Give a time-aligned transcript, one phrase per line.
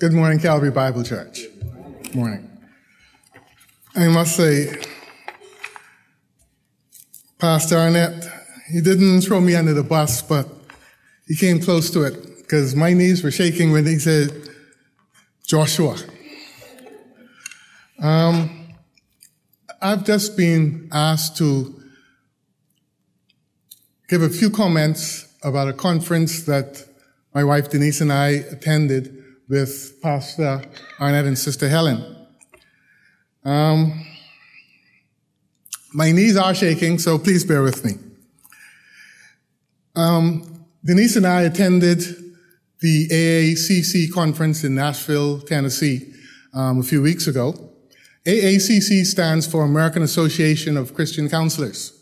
[0.00, 1.42] Good morning, Calvary Bible Church.
[2.02, 2.50] Good morning.
[3.94, 4.74] I must say,
[7.38, 8.26] Pastor Arnett,
[8.72, 10.48] he didn't throw me under the bus, but
[11.28, 14.32] he came close to it because my knees were shaking when he said,
[15.46, 15.96] Joshua.
[18.02, 18.74] Um,
[19.80, 21.72] I've just been asked to
[24.08, 26.84] give a few comments about a conference that
[27.32, 29.20] my wife Denise and I attended
[29.54, 30.62] with Pastor
[31.00, 32.04] Arnett and Sister Helen.
[33.44, 34.04] Um,
[35.92, 37.92] my knees are shaking, so please bear with me.
[39.94, 42.00] Um, Denise and I attended
[42.80, 46.12] the AACC conference in Nashville, Tennessee,
[46.52, 47.54] um, a few weeks ago.
[48.26, 51.92] AACC stands for American Association of Christian Counselors.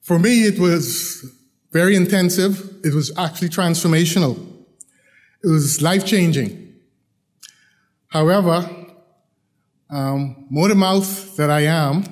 [0.00, 1.28] For me, it was
[1.72, 2.72] very intensive.
[2.84, 4.57] It was actually transformational.
[5.42, 6.74] It was life changing.
[8.08, 8.68] However,
[9.90, 12.04] um, motor mouth that I am,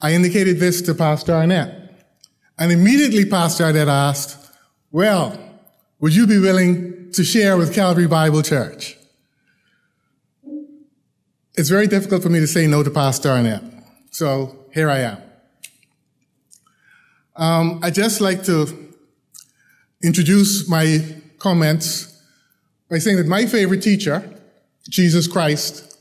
[0.00, 2.04] I indicated this to Pastor Arnett.
[2.58, 4.50] And immediately Pastor Arnett asked,
[4.90, 5.38] well,
[6.00, 8.96] would you be willing to share with Calvary Bible Church?
[11.54, 13.62] It's very difficult for me to say no to Pastor Arnett.
[14.10, 15.18] So here I am.
[17.34, 18.92] Um, I'd just like to
[20.02, 22.15] introduce my comments
[22.88, 24.28] by saying that my favorite teacher,
[24.88, 25.98] Jesus Christ,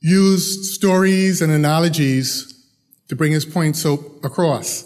[0.00, 2.54] used stories and analogies
[3.08, 4.84] to bring his point so across.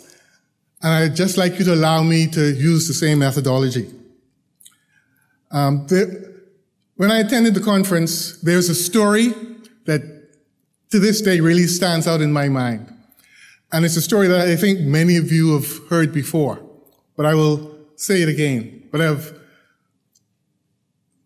[0.82, 3.90] And I'd just like you to allow me to use the same methodology.
[5.50, 6.40] Um, the,
[6.96, 9.34] when I attended the conference, there's a story
[9.84, 10.02] that
[10.90, 12.92] to this day really stands out in my mind.
[13.70, 16.60] And it's a story that I think many of you have heard before,
[17.16, 18.88] but I will say it again.
[18.90, 19.41] But I've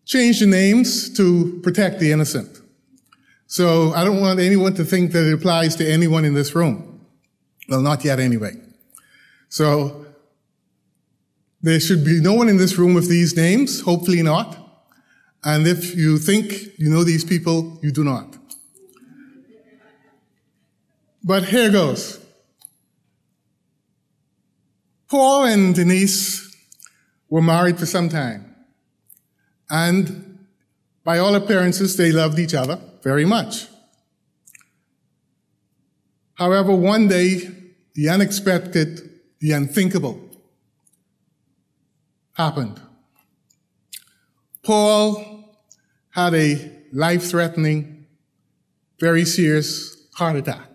[0.07, 2.61] changed the names to protect the innocent.
[3.45, 7.05] So I don't want anyone to think that it applies to anyone in this room.
[7.69, 8.53] Well, not yet anyway.
[9.49, 10.05] So
[11.61, 14.57] there should be no one in this room with these names, hopefully not.
[15.43, 18.37] And if you think you know these people, you do not.
[21.23, 22.19] But here goes.
[25.09, 26.55] Paul and Denise
[27.29, 28.46] were married for some time.
[29.69, 30.45] And
[31.03, 33.67] by all appearances, they loved each other very much.
[36.35, 37.49] However, one day,
[37.95, 40.21] the unexpected, the unthinkable
[42.33, 42.79] happened.
[44.63, 45.57] Paul
[46.11, 48.05] had a life threatening,
[48.99, 50.69] very serious heart attack.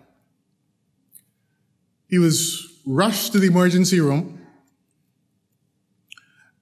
[2.07, 4.32] He was rushed to the emergency room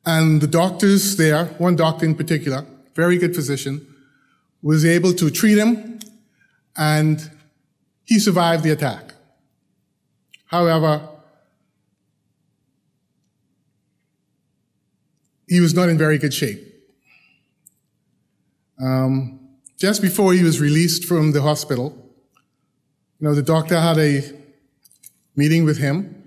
[0.05, 3.85] and the doctors there, one doctor in particular, very good physician,
[4.61, 5.99] was able to treat him
[6.77, 7.29] and
[8.05, 9.13] he survived the attack.
[10.45, 11.07] However,
[15.47, 16.67] he was not in very good shape.
[18.81, 19.39] Um,
[19.77, 21.95] just before he was released from the hospital,
[23.19, 24.23] you know, the doctor had a
[25.35, 26.20] meeting with him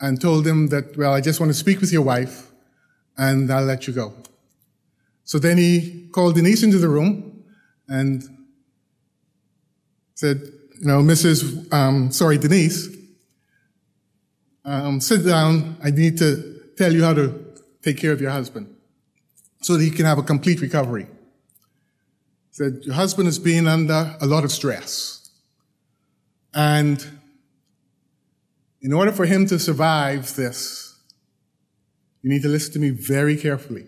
[0.00, 2.50] and told him that, well, I just want to speak with your wife
[3.16, 4.14] and I'll let you go.
[5.24, 7.44] So then he called Denise into the room
[7.88, 8.22] and
[10.14, 10.40] said,
[10.80, 12.88] you know, Mrs., um, sorry, Denise,
[14.64, 15.76] um, sit down.
[15.82, 17.44] I need to tell you how to
[17.82, 18.74] take care of your husband
[19.60, 21.04] so that he can have a complete recovery.
[21.04, 25.30] He said, your husband has been under a lot of stress.
[26.54, 27.04] And
[28.80, 31.00] in order for him to survive this,
[32.22, 33.86] you need to listen to me very carefully.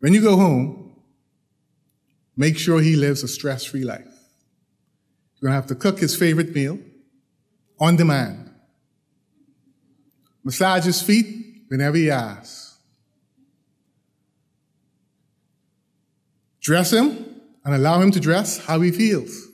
[0.00, 0.96] When you go home,
[2.36, 4.04] make sure he lives a stress free life.
[5.40, 6.78] You're going to have to cook his favorite meal
[7.78, 8.50] on demand.
[10.44, 12.78] Massage his feet whenever he asks.
[16.60, 19.51] Dress him and allow him to dress how he feels.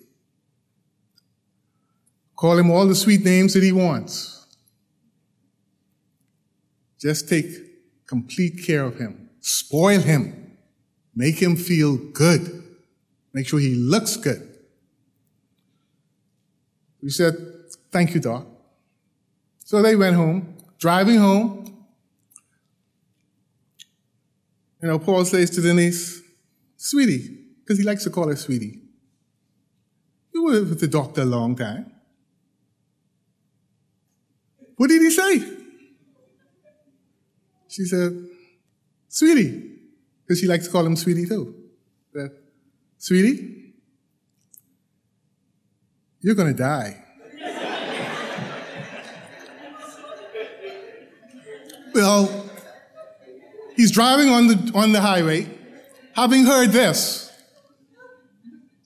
[2.38, 4.46] Call him all the sweet names that he wants.
[7.00, 7.46] Just take
[8.06, 9.28] complete care of him.
[9.40, 10.56] Spoil him.
[11.16, 12.62] Make him feel good.
[13.34, 14.56] Make sure he looks good.
[17.02, 17.34] We said,
[17.90, 18.46] thank you, Doc.
[19.64, 20.54] So they went home.
[20.78, 21.86] Driving home,
[24.80, 26.22] you know, Paul says to Denise,
[26.76, 28.80] sweetie, because he likes to call her sweetie.
[30.32, 31.97] You were with the doctor a long time.
[34.78, 35.44] What did he say?
[37.68, 38.26] She said,
[39.08, 39.72] Sweetie,
[40.24, 41.52] because she likes to call him Sweetie too.
[42.14, 42.30] Said,
[42.96, 43.74] Sweetie,
[46.20, 47.04] you're going to die.
[51.94, 52.48] well,
[53.76, 55.48] he's driving on the, on the highway,
[56.14, 57.32] having heard this.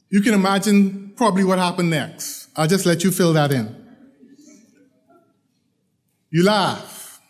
[0.09, 2.49] You can imagine probably what happened next.
[2.57, 3.82] I'll just let you fill that in.
[6.33, 7.21] You laugh.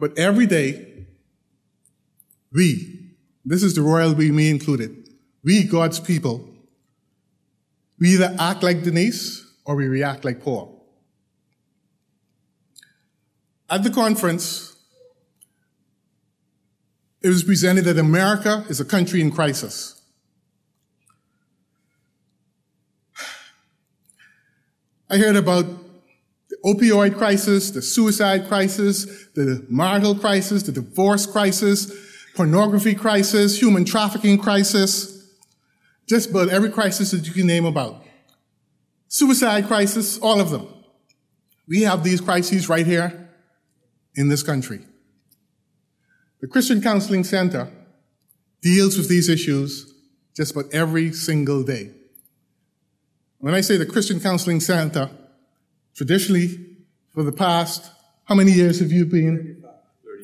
[0.00, 1.06] But every day,
[2.52, 3.12] we,
[3.44, 5.08] this is the royal we, me included,
[5.44, 6.48] we, God's people,
[8.00, 10.84] we either act like Denise or we react like Paul.
[13.68, 14.76] At the conference,
[17.22, 19.99] it was presented that America is a country in crisis.
[25.10, 25.66] I heard about
[26.48, 29.04] the opioid crisis, the suicide crisis,
[29.34, 31.92] the marital crisis, the divorce crisis,
[32.36, 35.28] pornography crisis, human trafficking crisis,
[36.08, 38.04] just about every crisis that you can name about.
[39.08, 40.68] Suicide crisis, all of them.
[41.66, 43.28] We have these crises right here
[44.14, 44.84] in this country.
[46.40, 47.68] The Christian Counseling Center
[48.62, 49.92] deals with these issues
[50.36, 51.90] just about every single day.
[53.40, 55.08] When I say the Christian Counseling Center,
[55.94, 56.58] traditionally,
[57.08, 57.90] for the past,
[58.24, 59.64] how many years have you been?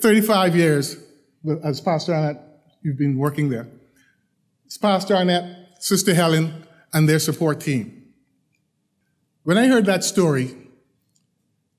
[0.02, 0.98] 35 years
[1.64, 2.42] as Pastor Arnett,
[2.82, 3.68] you've been working there.
[4.66, 8.12] It's Pastor Arnett, Sister Helen, and their support team.
[9.44, 10.54] When I heard that story,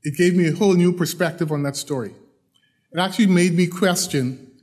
[0.02, 2.16] it gave me a whole new perspective on that story.
[2.92, 4.54] It actually made me question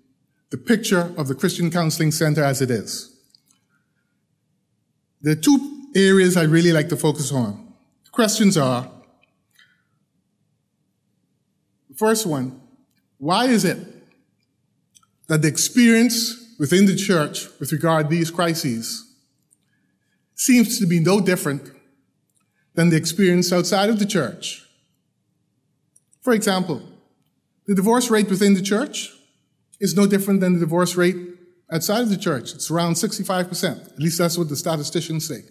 [0.50, 3.17] the picture of the Christian Counseling Center as it is.
[5.21, 7.73] There are two areas I really like to focus on.
[8.05, 8.91] The questions are
[11.96, 12.61] first one,
[13.19, 13.79] why is it
[15.29, 19.14] that the experience within the church with regard to these crises
[20.35, 21.70] seems to be no different
[22.75, 24.67] than the experience outside of the church?
[26.23, 26.82] For example,
[27.67, 29.12] the divorce rate within the church
[29.81, 31.17] is no different than the divorce rate
[31.70, 32.55] outside of the church.
[32.55, 33.93] It's around 65%.
[33.93, 35.43] At least that's what the statisticians say.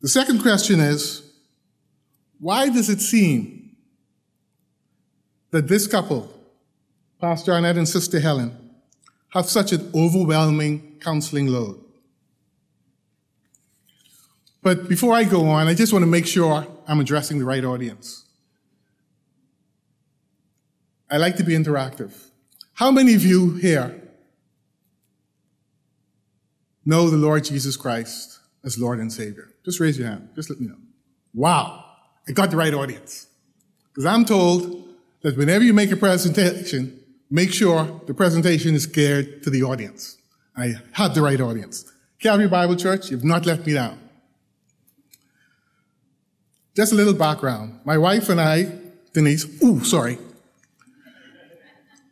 [0.00, 1.22] The second question is,
[2.38, 3.76] why does it seem
[5.50, 6.32] that this couple,
[7.20, 8.56] Pastor Arnett and Sister Helen,
[9.30, 11.84] have such an overwhelming counseling load?
[14.62, 17.64] But before I go on, I just want to make sure I'm addressing the right
[17.64, 18.24] audience.
[21.10, 22.12] I like to be interactive.
[22.74, 24.00] How many of you here
[26.84, 29.48] know the Lord Jesus Christ as Lord and Savior?
[29.64, 30.30] Just raise your hand.
[30.34, 30.76] Just let me know.
[31.34, 31.84] Wow.
[32.28, 33.26] I got the right audience.
[33.88, 34.88] Because I'm told
[35.22, 36.98] that whenever you make a presentation,
[37.30, 40.16] make sure the presentation is geared to the audience.
[40.56, 41.90] I have the right audience.
[42.20, 43.98] Calvary Bible Church, you've not left me down.
[46.76, 47.80] Just a little background.
[47.84, 48.72] My wife and I,
[49.12, 50.18] Denise, ooh, sorry,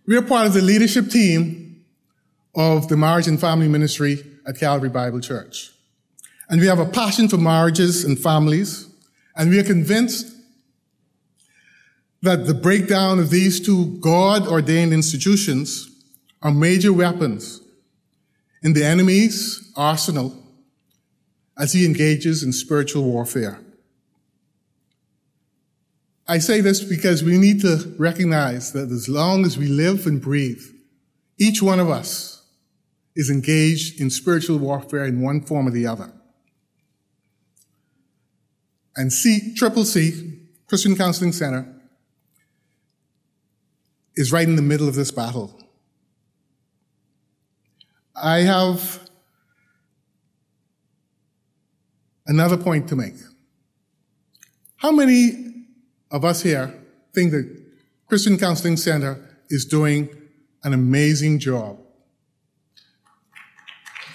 [0.07, 1.85] we are part of the leadership team
[2.55, 5.71] of the Marriage and Family Ministry at Calvary Bible Church.
[6.49, 8.89] And we have a passion for marriages and families,
[9.37, 10.35] and we are convinced
[12.23, 15.91] that the breakdown of these two God ordained institutions
[16.43, 17.61] are major weapons
[18.63, 20.35] in the enemy's arsenal
[21.57, 23.61] as he engages in spiritual warfare.
[26.27, 30.21] I say this because we need to recognize that as long as we live and
[30.21, 30.63] breathe,
[31.39, 32.43] each one of us
[33.17, 36.13] is engaged in spiritual warfare in one form or the other.
[38.99, 41.67] And C, Triple C, Christian Counseling Center,
[44.17, 45.59] is right in the middle of this battle.
[48.15, 49.09] I have
[52.27, 53.15] another point to make.
[54.77, 55.65] How many
[56.11, 56.75] of us here
[57.15, 57.63] think that
[58.09, 60.09] Christian Counseling Center is doing
[60.65, 61.79] an amazing job.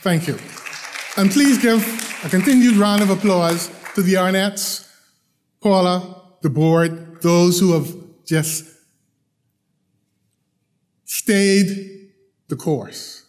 [0.02, 0.38] Thank you.
[1.18, 1.82] And please give
[2.26, 4.90] a continued round of applause to the Arnetts,
[5.62, 7.94] Paula, the board, those who have
[8.26, 8.66] just
[11.06, 12.12] stayed
[12.48, 13.26] the course.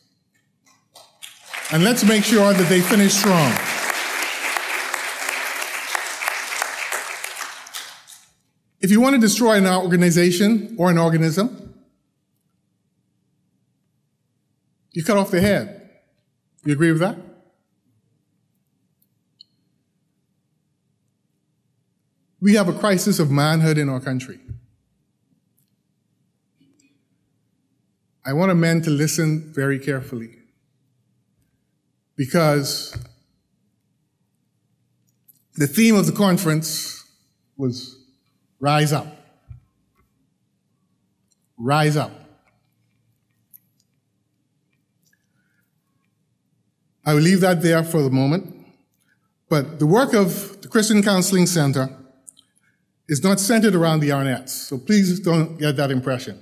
[1.70, 3.52] And let's make sure that they finish strong.
[8.80, 11.74] If you want to destroy an organization or an organism,
[14.92, 15.90] you cut off the head.
[16.64, 17.33] You agree with that?
[22.44, 24.38] We have a crisis of manhood in our country.
[28.22, 30.28] I want a men to listen very carefully
[32.16, 32.94] because
[35.54, 37.02] the theme of the conference
[37.56, 37.96] was
[38.60, 39.06] rise up.
[41.56, 42.12] Rise up.
[47.06, 48.54] I will leave that there for the moment.
[49.48, 52.03] But the work of the Christian Counseling Center
[53.08, 56.38] is not centered around the Arnett's, so please don't get that impression.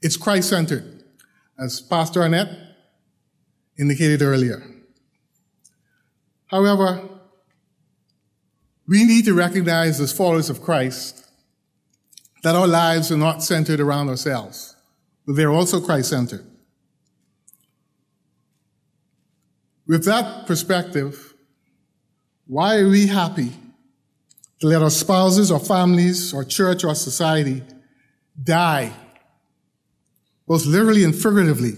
[0.00, 1.04] It's Christ centered,
[1.58, 2.48] as Pastor Arnett
[3.78, 4.62] indicated earlier.
[6.46, 7.08] However,
[8.86, 11.24] we need to recognize as followers of Christ
[12.42, 14.74] that our lives are not centered around ourselves,
[15.24, 16.44] but they're also Christ centered.
[19.86, 21.34] With that perspective,
[22.46, 23.52] why are we happy
[24.62, 27.64] to let our spouses, our families, our church, our society
[28.40, 28.92] die,
[30.46, 31.72] both literally and figuratively?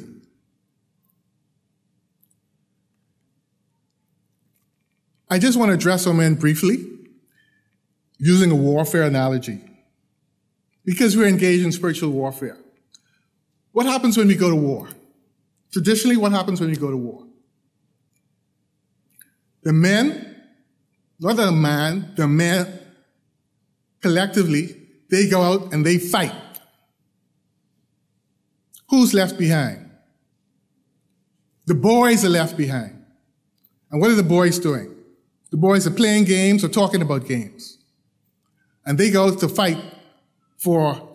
[5.30, 6.86] I just want to address our men briefly
[8.18, 9.62] using a warfare analogy
[10.84, 12.58] because we're engaged in spiritual warfare.
[13.72, 14.88] What happens when we go to war?
[15.72, 17.26] Traditionally, what happens when we go to war?
[19.62, 20.33] The men,
[21.24, 22.80] not the man, the men
[24.02, 24.76] collectively,
[25.10, 26.34] they go out and they fight.
[28.90, 29.90] Who's left behind?
[31.66, 33.02] The boys are left behind.
[33.90, 34.94] And what are the boys doing?
[35.50, 37.78] The boys are playing games or talking about games.
[38.84, 39.82] And they go to fight
[40.58, 41.08] for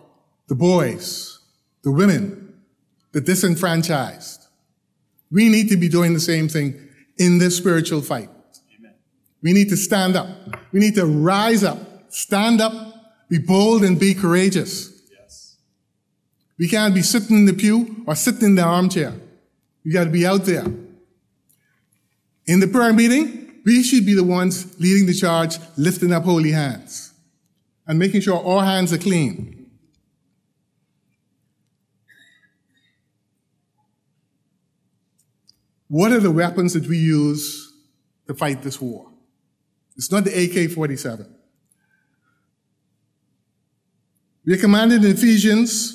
[0.48, 1.38] the boys,
[1.84, 2.60] the women,
[3.12, 4.48] the disenfranchised.
[5.30, 8.30] We need to be doing the same thing in this spiritual fight.
[9.42, 10.28] We need to stand up.
[10.72, 11.78] We need to rise up,
[12.12, 12.72] stand up,
[13.28, 14.92] be bold and be courageous.
[15.10, 15.56] Yes.
[16.58, 19.14] We can't be sitting in the pew or sitting in the armchair.
[19.84, 20.66] We got to be out there.
[22.46, 26.52] In the prayer meeting, we should be the ones leading the charge, lifting up holy
[26.52, 27.12] hands
[27.86, 29.68] and making sure all hands are clean.
[35.88, 37.72] What are the weapons that we use
[38.28, 39.09] to fight this war?
[40.00, 41.26] It's not the AK 47.
[44.46, 45.94] We are commanded in Ephesians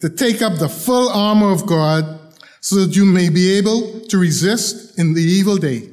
[0.00, 2.18] to take up the full armor of God
[2.62, 5.90] so that you may be able to resist in the evil day.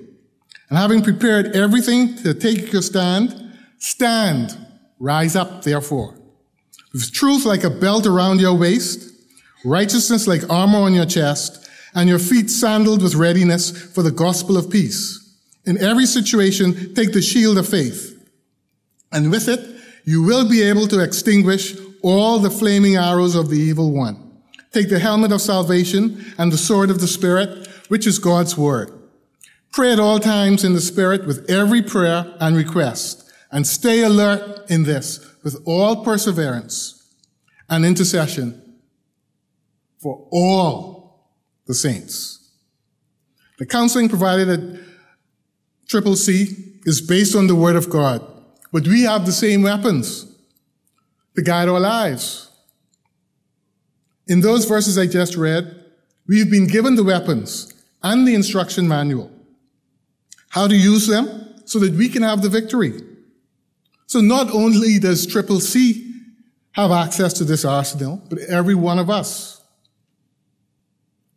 [0.69, 3.35] And having prepared everything to take your stand,
[3.79, 4.57] stand,
[4.97, 6.17] rise up, therefore,
[6.93, 9.11] with truth like a belt around your waist,
[9.65, 14.55] righteousness like armor on your chest, and your feet sandaled with readiness for the gospel
[14.55, 15.24] of peace.
[15.65, 18.11] In every situation, take the shield of faith.
[19.11, 19.59] And with it,
[20.03, 24.21] you will be able to extinguish all the flaming arrows of the evil one.
[24.71, 28.91] Take the helmet of salvation and the sword of the Spirit, which is God's word.
[29.71, 34.69] Pray at all times in the Spirit with every prayer and request, and stay alert
[34.69, 37.13] in this with all perseverance
[37.69, 38.79] and intercession
[39.99, 41.29] for all
[41.65, 42.51] the saints.
[43.57, 44.79] The counseling provided at
[45.87, 48.25] Triple C is based on the Word of God,
[48.71, 50.25] but we have the same weapons
[51.35, 52.49] to guide our lives.
[54.27, 55.83] In those verses I just read,
[56.27, 59.31] we've been given the weapons and the instruction manual,
[60.49, 62.99] how to use them so that we can have the victory.
[64.07, 66.13] So not only does Triple C
[66.71, 69.61] have access to this arsenal, but every one of us.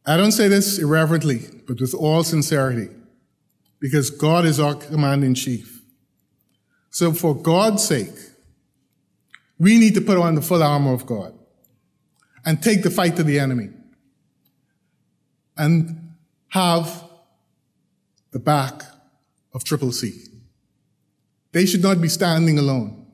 [0.06, 2.88] I don't say this irreverently, but with all sincerity
[3.80, 5.82] because God is our commander in chief.
[6.90, 8.14] So for God's sake,
[9.58, 11.34] we need to put on the full armor of God
[12.44, 13.70] and take the fight to the enemy
[15.56, 16.14] and
[16.48, 17.04] have
[18.30, 18.82] the back
[19.52, 20.24] of Triple C.
[21.52, 23.06] They should not be standing alone.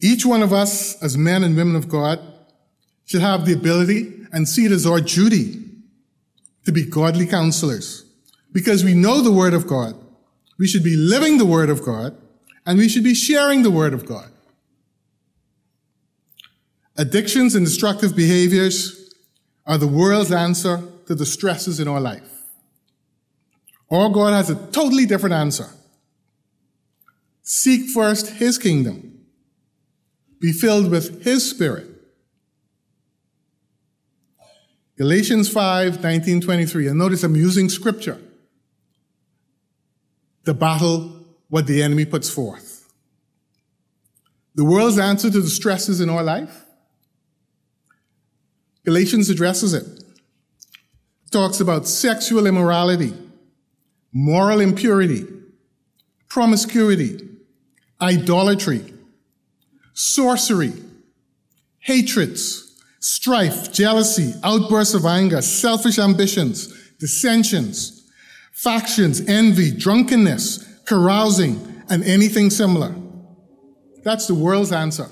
[0.00, 2.20] Each one of us, as men and women of God,
[3.04, 5.65] should have the ability and see it as our duty
[6.66, 8.04] to be godly counselors.
[8.52, 9.94] Because we know the Word of God.
[10.58, 12.16] We should be living the Word of God,
[12.66, 14.30] and we should be sharing the Word of God.
[16.96, 19.14] Addictions and destructive behaviors
[19.66, 22.42] are the world's answer to the stresses in our life.
[23.90, 25.68] Our God has a totally different answer.
[27.42, 29.24] Seek first His kingdom.
[30.40, 31.95] Be filled with His Spirit
[34.96, 36.88] Galatians 5, 19, 23.
[36.88, 38.20] And notice I'm using scripture.
[40.44, 41.12] to battle
[41.48, 42.88] what the enemy puts forth.
[44.54, 46.64] The world's answer to the stresses in our life,
[48.84, 49.82] Galatians addresses it.
[49.84, 53.12] it talks about sexual immorality,
[54.12, 55.26] moral impurity,
[56.28, 57.28] promiscuity,
[58.00, 58.94] idolatry,
[59.92, 60.72] sorcery,
[61.80, 62.65] hatreds,
[63.06, 66.66] strife, jealousy, outbursts of anger, selfish ambitions,
[66.98, 68.10] dissensions,
[68.52, 72.92] factions, envy, drunkenness, carousing, and anything similar.
[74.02, 75.08] That's the world's answer.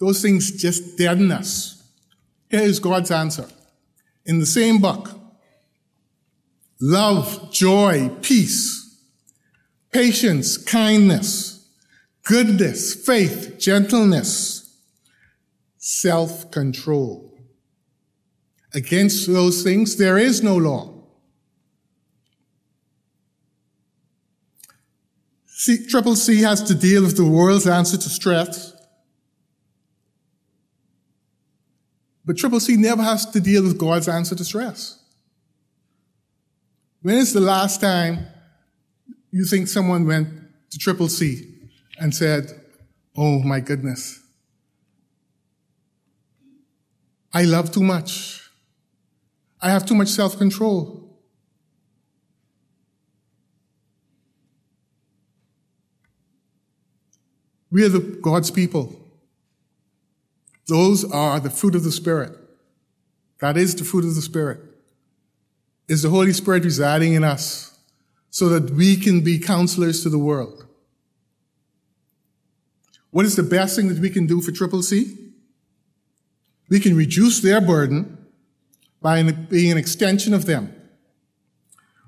[0.00, 1.88] Those things just deaden us.
[2.50, 3.46] Here is God's answer.
[4.26, 5.10] In the same book,
[6.80, 9.04] love, joy, peace,
[9.92, 11.64] patience, kindness,
[12.24, 14.57] goodness, faith, gentleness,
[15.88, 17.34] self control.
[18.74, 20.94] Against those things, there is no law.
[25.88, 28.74] Triple C has to deal with the world's answer to stress.
[32.24, 35.02] But Triple C never has to deal with God's answer to stress.
[37.00, 38.26] When is the last time
[39.30, 40.28] you think someone went
[40.70, 41.54] to Triple C
[41.98, 42.50] and said,
[43.16, 44.20] Oh my goodness,
[47.32, 48.50] I love too much.
[49.60, 51.04] I have too much self control.
[57.70, 58.98] We are the God's people.
[60.68, 62.32] Those are the fruit of the Spirit.
[63.40, 64.60] That is the fruit of the Spirit.
[65.86, 67.78] Is the Holy Spirit residing in us
[68.30, 70.66] so that we can be counselors to the world?
[73.10, 75.27] What is the best thing that we can do for Triple C?
[76.68, 78.26] We can reduce their burden
[79.00, 80.74] by being an extension of them.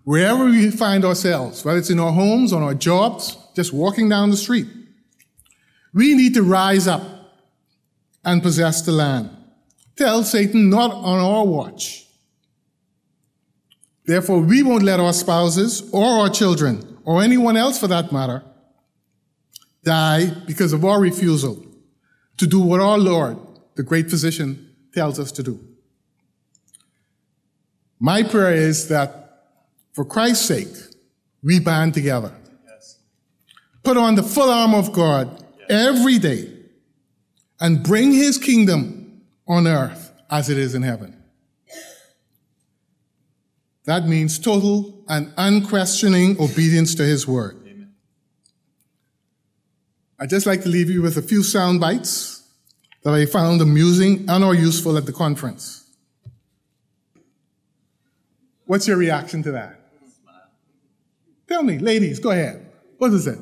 [0.05, 4.31] Wherever we find ourselves, whether it's in our homes, on our jobs, just walking down
[4.31, 4.67] the street,
[5.93, 7.03] we need to rise up
[8.25, 9.31] and possess the land.
[9.97, 12.07] Tell Satan not on our watch.
[14.07, 18.43] Therefore, we won't let our spouses or our children, or anyone else for that matter,
[19.85, 21.65] die because of our refusal
[22.37, 23.37] to do what our Lord,
[23.75, 25.61] the great physician, tells us to do.
[27.99, 29.45] My prayer is that
[29.93, 30.75] for Christ's sake,
[31.43, 32.33] we band together.
[32.67, 32.99] Yes.
[33.83, 35.71] Put on the full armor of God yes.
[35.71, 36.53] every day
[37.61, 41.17] and bring his kingdom on earth as it is in heaven.
[43.85, 47.57] That means total and unquestioning obedience to his word.
[47.67, 47.93] Amen.
[50.19, 52.40] I'd just like to leave you with a few sound bites
[53.03, 55.85] that I found amusing and or useful at the conference.
[58.67, 59.81] What's your reaction to that?
[61.49, 62.71] Tell me, ladies, go ahead.
[62.99, 63.39] What is it?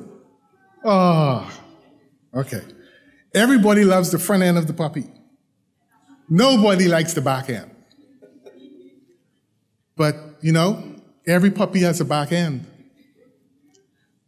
[0.84, 1.50] Oh,
[2.34, 2.62] okay.
[3.34, 5.04] Everybody loves the front end of the puppy.
[6.30, 7.70] Nobody likes the back end.
[9.96, 10.82] But, you know,
[11.26, 12.66] every puppy has a back end.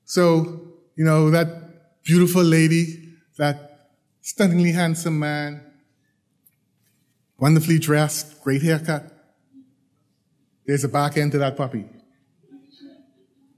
[0.05, 3.70] So, you know, that beautiful lady, that
[4.31, 5.61] stunningly handsome man,
[7.37, 9.11] wonderfully dressed, great haircut,
[10.65, 11.85] there's a back end to that puppy.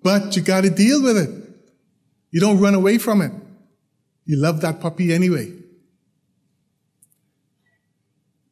[0.03, 1.31] But you got to deal with it.
[2.31, 3.33] You don't run away from it.
[4.25, 5.53] You love that puppy anyway.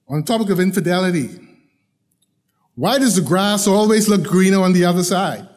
[0.06, 1.30] On the topic of infidelity,
[2.74, 5.48] why does the grass always look greener on the other side?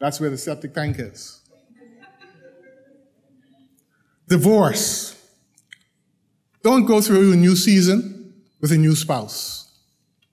[0.00, 1.47] That's where the septic tank is.
[4.28, 5.14] Divorce.
[6.62, 9.72] Don't go through a new season with a new spouse.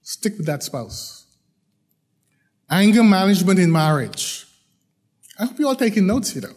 [0.02, 1.26] Stick with that spouse.
[2.70, 4.46] Anger management in marriage.
[5.38, 6.50] I hope you're all taking notes here.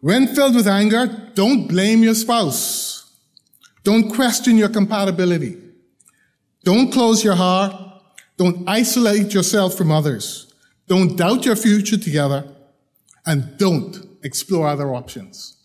[0.00, 3.12] When filled with anger, don't blame your spouse.
[3.84, 5.56] Don't question your compatibility.
[6.64, 7.72] Don't close your heart.
[8.36, 10.52] Don't isolate yourself from others.
[10.88, 12.44] Don't doubt your future together.
[13.24, 15.55] And don't explore other options.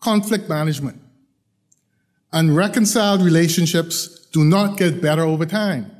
[0.00, 1.00] Conflict management.
[2.32, 5.90] Unreconciled relationships do not get better over time.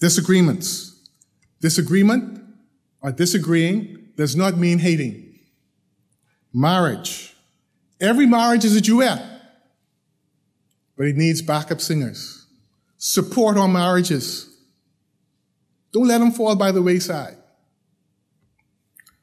[0.00, 1.08] Disagreements.
[1.60, 2.42] Disagreement
[3.00, 5.38] or disagreeing does not mean hating.
[6.52, 7.34] Marriage.
[8.00, 9.22] Every marriage is a duet,
[10.96, 12.46] but it needs backup singers.
[12.98, 14.54] Support our marriages.
[15.92, 17.36] Don't let them fall by the wayside.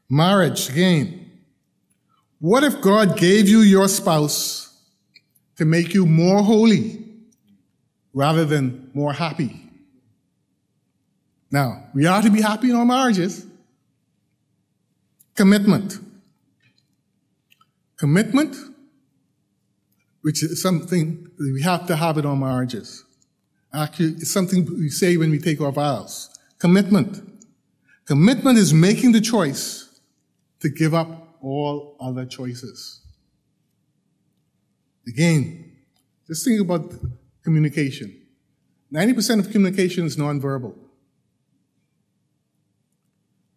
[0.10, 1.23] Marriage, again.
[2.44, 4.64] What if God gave you your spouse
[5.56, 7.06] to make you more holy
[8.14, 9.62] rather than more happy.
[11.52, 13.46] Now, we are to be happy in our marriages.
[15.36, 16.00] Commitment.
[17.98, 18.58] Commitment,
[20.22, 23.06] which is something we have to have in our marriages.
[23.74, 26.30] Actually, it's something we say when we take our vows.
[26.60, 27.22] Commitment.
[28.06, 30.00] Commitment is making the choice
[30.60, 33.02] to give up all other choices.
[35.08, 35.76] Again,
[36.26, 36.94] just think about
[37.44, 38.22] communication.
[38.94, 40.74] 90% of communication is nonverbal.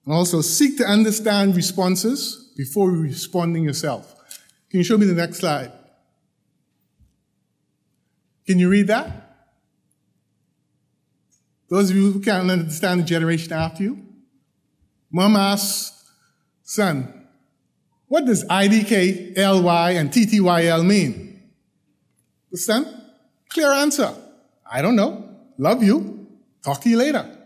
[0.05, 4.15] And also, seek to understand responses before responding yourself.
[4.71, 5.73] Can you show me the next slide?
[8.47, 9.27] Can you read that?
[11.69, 14.07] Those of you who can't understand the generation after you.
[15.11, 16.05] Mom asks,
[16.63, 17.16] son,
[18.09, 21.43] what does IDK, LY, and TTYL mean?
[22.55, 22.87] Son,
[23.51, 24.15] clear answer.
[24.71, 25.29] I don't know.
[25.59, 26.27] Love you.
[26.65, 27.37] Talk to you later.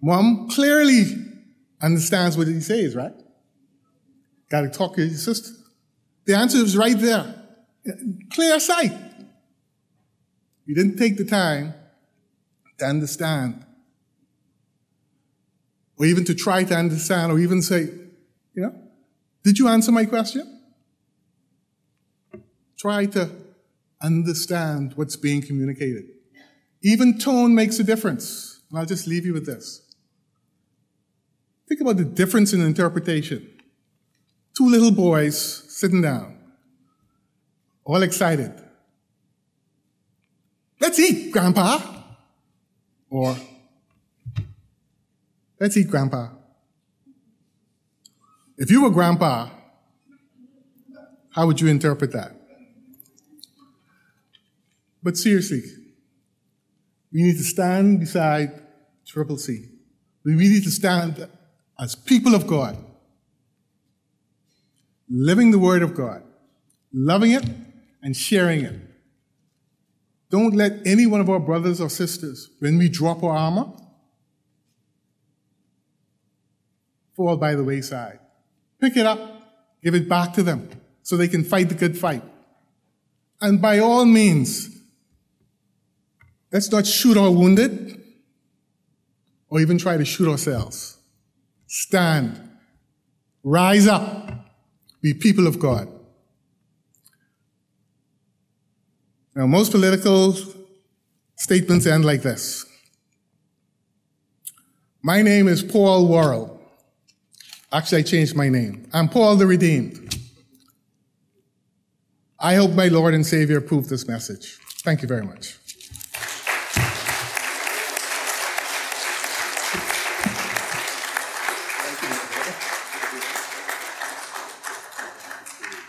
[0.00, 1.04] Mom clearly
[1.82, 3.12] understands what he says, right?
[4.50, 5.50] Got to talk to your sister.
[6.24, 7.34] The answer is right there.
[8.32, 8.92] Clear sight.
[10.66, 11.74] You didn't take the time
[12.78, 13.64] to understand,
[15.98, 17.80] or even to try to understand, or even say,
[18.54, 18.74] you know,
[19.42, 20.60] did you answer my question?
[22.78, 23.30] Try to
[24.02, 26.04] understand what's being communicated.
[26.82, 28.60] Even tone makes a difference.
[28.70, 29.82] And I'll just leave you with this.
[31.68, 33.48] Think about the difference in interpretation.
[34.56, 36.36] Two little boys sitting down,
[37.84, 38.52] all excited.
[40.80, 41.78] Let's eat, Grandpa.
[43.08, 43.36] Or,
[45.60, 46.28] let's eat, Grandpa.
[48.60, 49.48] If you were Grandpa,
[51.30, 52.32] how would you interpret that?
[55.02, 55.62] But seriously,
[57.10, 58.62] we need to stand beside
[59.06, 59.64] Triple C.
[60.26, 61.26] We need to stand
[61.78, 62.76] as people of God,
[65.08, 66.22] living the Word of God,
[66.92, 67.48] loving it
[68.02, 68.78] and sharing it.
[70.28, 73.72] Don't let any one of our brothers or sisters, when we drop our armor,
[77.16, 78.18] fall by the wayside.
[78.80, 79.20] Pick it up,
[79.82, 80.68] give it back to them
[81.02, 82.22] so they can fight the good fight.
[83.40, 84.68] And by all means,
[86.52, 88.02] let's not shoot our wounded
[89.48, 90.98] or even try to shoot ourselves.
[91.66, 92.40] Stand.
[93.42, 94.30] Rise up.
[95.02, 95.88] Be people of God.
[99.34, 100.36] Now, most political
[101.36, 102.66] statements end like this.
[105.02, 106.59] My name is Paul Worrell.
[107.72, 108.88] Actually, I changed my name.
[108.92, 110.16] I'm Paul the Redeemed.
[112.38, 114.58] I hope my Lord and Savior approve this message.
[114.82, 115.59] Thank you very much.